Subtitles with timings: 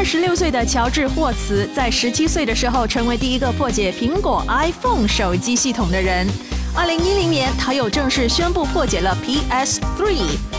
[0.00, 6.26] 二十六岁的乔治霍茨在十七岁的时候成为第一个破解苹果 iPhone 手机系统的人。
[6.74, 10.16] 二零一零年，他又正式宣布破解了 PS3。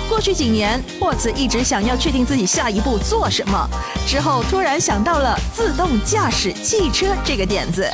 [0.07, 3.67] 过去几年，霍茨一直想要确定自己下一步做什么，
[4.05, 7.89] 之后突然想到了自动驾驶汽车这个点子。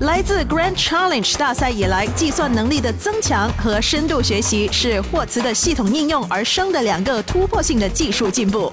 [0.00, 8.72] 来自 Grand Challenge 大赛以来，计算能力的增强和深度学习是霍茨的系统应用而生的两个突破性的技术进步。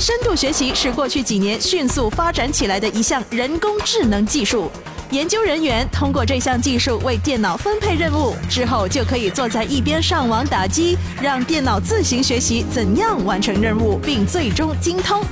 [0.00, 4.70] 深度学习是过去几年迅速发展起来的一项人工智能技术。
[5.10, 15.22] 研究人员通过这项技术为电脑分配任务之后，就可以坐在一边上网打机，让电脑自行学习怎样完成任务，并最终精通。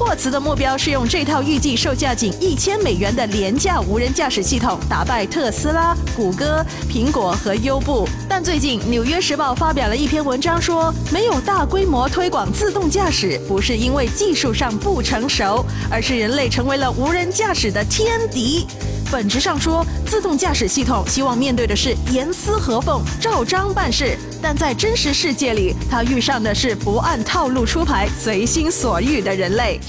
[0.00, 8.08] 霍茨的目标是用这套预计售价仅一千美元的廉价无人驾驶系统打败特斯拉、谷歌、苹果和优步。
[8.26, 18.66] 但最近，《纽约时报》发表了一篇文章，说没有大规模推广自动驾驶，不是因为技术上不成熟，而是人类成为了无人驾驶的天敌。
[19.10, 29.80] 本质上说，自动驾驶系统希望面对的是严丝合缝、照章办事，但在真实世界里，它遇上的是不按套路出牌、随心所欲的人类。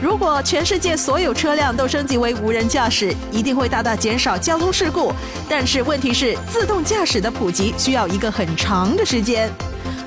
[0.00, 5.12] 如果全世界所有车辆都升级为无人驾驶，一定会大大减少交通事故。
[5.46, 9.50] 但是问题是，自动驾驶的普及需要一个很长的时间。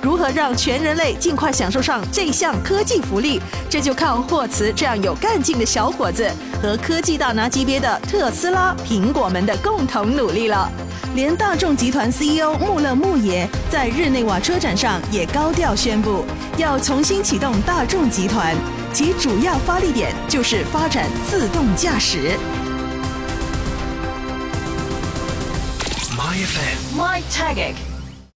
[0.05, 3.41] 如何让全人类尽快享受上这项科技福利？
[3.67, 6.29] 这就靠霍茨这样有干劲的小伙子
[6.61, 10.71] 和科技大拿级别的特斯拉、苹果们的共同努力了。
[11.15, 16.23] 连大众集团 CEO 穆勒穆爷在日内瓦车展上也高调宣布，
[16.55, 18.55] 要重新启动大众集团，
[18.93, 22.37] 其主要发力点就是发展自动驾驶。
[26.15, 27.94] My FM，My Tagic。